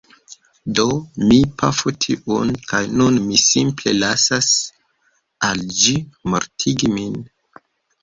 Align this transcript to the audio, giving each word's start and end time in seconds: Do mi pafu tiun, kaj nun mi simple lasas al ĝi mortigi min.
Do 0.77 0.85
mi 1.31 1.37
pafu 1.63 1.93
tiun, 2.05 2.55
kaj 2.73 2.81
nun 3.03 3.21
mi 3.27 3.39
simple 3.45 3.95
lasas 4.01 4.51
al 5.53 5.65
ĝi 5.85 5.97
mortigi 6.35 6.95
min. 6.99 7.25